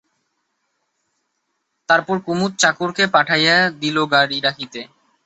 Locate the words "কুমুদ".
2.25-2.51